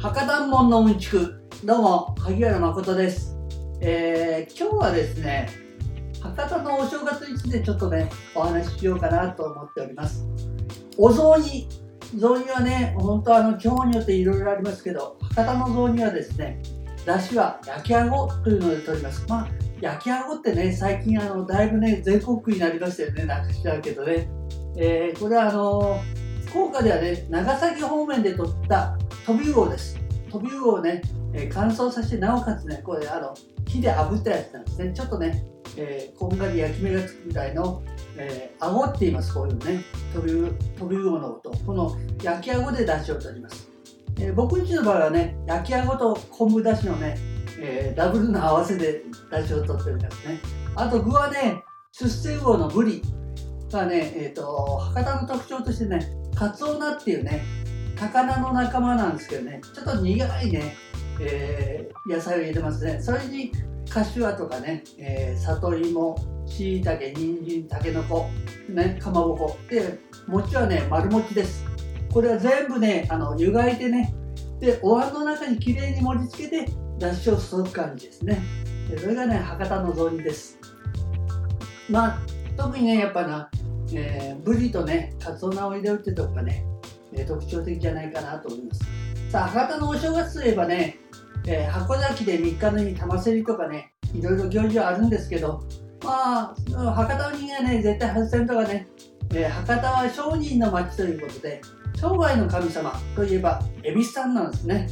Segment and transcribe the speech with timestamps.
[0.00, 1.42] 博多門のうんちく。
[1.62, 3.36] どうも萩原誠です、
[3.82, 5.50] えー、今日はですね
[6.22, 10.24] 博多のお正月についてちょっとねお話ししようかなと思っております。
[10.96, 11.68] お雑煮。
[12.16, 16.62] 雑煮はね本当あの地方によっていろいろありますけど博多の雑煮はですね
[17.04, 19.26] 出汁は焼きあごというので取ります。
[19.28, 19.48] まあ
[19.82, 24.30] 焼きあごってね最近あのだいぶね全国区になりましたよねなんかしらうけどね、
[24.78, 26.00] えー、これはあの
[26.46, 28.96] 福岡ではね長崎方面で取った
[29.30, 29.96] 飛び魚です。
[30.28, 31.02] 飛び魚をね、
[31.32, 33.32] えー乾燥させてなおかつねこれあの
[33.64, 34.92] 火で炙ったやつなんですね。
[34.92, 35.44] ちょっとね、
[35.76, 37.80] えーこんがり焼き目がつくぐらいの、
[38.16, 39.32] えー、顎って言います。
[39.32, 39.84] こういうのね。
[40.12, 40.32] 飛び
[40.76, 43.68] 飛び魚のことこの焼き顎で出汁を取ります、
[44.18, 47.16] えー僕んちの場合はね焼き顎と昆布だしのね、
[47.60, 50.40] えーダブルの合わせで出汁を取っておりますね。
[50.74, 53.00] あと具はね出世魚のブリ
[53.70, 56.00] がね、えー、と博多の特徴としてね
[56.34, 57.44] カツオナっていうね
[58.00, 60.74] 高菜の仲間なんですけどねちょっと苦いね、
[61.20, 62.98] えー野菜を入れてますね。
[63.00, 63.52] それに
[63.88, 68.26] かしわとかね、えー里芋しいたけ人参たけのこ
[68.70, 69.58] ねかまぼこ。
[69.68, 71.64] で餅はね丸餅です。
[72.10, 74.14] これは全部ねあの湯がいてね。
[74.60, 78.42] でお椀の中にきれいに盛り付けてだしを注ぐ感じですね。
[78.88, 80.58] でそれがね博多の雑煮です。
[81.90, 82.18] まあ
[82.56, 83.50] 特にねやっぱな、
[83.92, 86.64] えーブリとねカツオナを入れるってとこがね、
[87.12, 88.80] え特徴的じゃないかなと思います。
[89.30, 90.98] さあ博多のお正月といえばね、
[91.46, 95.62] えー箱崎で3日の日玉競りとかねいろいろ行事はあるんですけど
[96.04, 96.54] まあ
[96.92, 98.88] 博多にはね絶対外せんとかね、
[99.34, 101.60] えー博多は商人の町ということで
[101.96, 104.88] 商売の神様といえば恵比寿さんなんですね、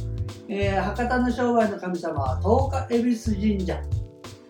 [0.47, 3.81] えー博多の商売の神様は十日恵比寿神社。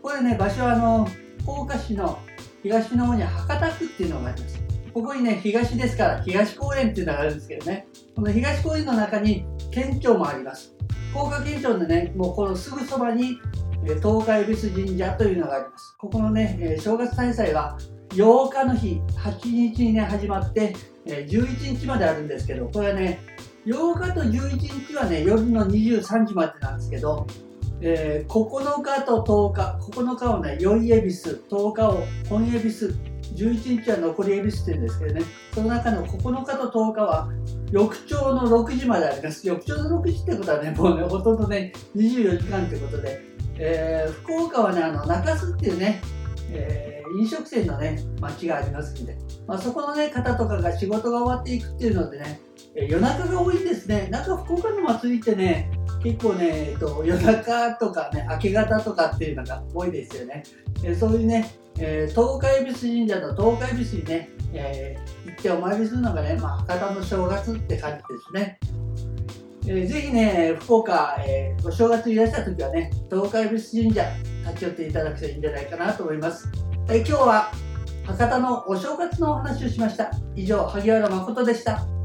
[0.02, 1.06] これね場所はあの
[1.42, 2.20] 福岡市の
[2.64, 4.69] 東の方に博多区っていうのがあります。
[4.94, 7.88] ここにね東ですから東公園っていうのがあるんですけどね。
[8.16, 10.74] この東公園の中に県庁もあります。
[11.12, 13.38] 福岡県庁のねもうこのすぐそばに
[13.86, 15.96] えー東海恵比寿神社というのがあります。
[15.98, 17.78] ここのね、正月大祭は
[18.10, 20.76] 8日の日8日にね始まって、
[21.06, 23.20] 11日まであるんですけどこれはね
[23.66, 27.26] 8日と11日はね夜の23時までなんですけど、
[27.82, 32.94] えー9日と10日9日をね宵恵比寿10日を本恵比寿
[33.36, 35.22] 11日は残り恵比寿って言うんですけどね。
[35.54, 37.30] その中の9日と10日は
[37.72, 39.48] 翌朝の6時まであります。
[39.48, 43.22] 翌朝の6時ってことはねもうねほとんどね24時間ってことで、
[43.58, 46.02] えー福岡はねあの中洲っていうね、
[46.52, 52.40] えー飲食店のね町がありますんで、まあ、そこのね方とかが仕事が終わっていくっていうのでね、
[52.76, 54.08] えー夜中が多いんですね。
[54.12, 55.72] なんか福岡の祭りってね
[56.04, 60.44] 結構ね、えっと、夜中とかね明け方とかっていうのが多いですよね、
[60.84, 68.60] えそういうね、えー東海恵比寿神社と東海恵比寿にね、えー行ってお参りするのがね、まあ、博多の正月って感じですね
[69.68, 74.06] えーぜひね、福岡、えーお正月いらした時はね、東海恵比寿神社
[74.48, 76.50] 立ち寄っていただくといいんじゃないかなと思います。
[76.90, 77.52] えー今日は
[78.06, 80.12] 博多のお正月のお話をしました。
[80.36, 81.99] 以上、萩原誠でした。